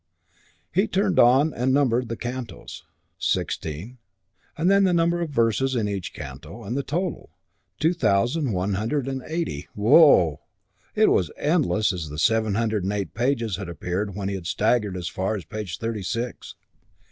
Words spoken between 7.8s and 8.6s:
thousand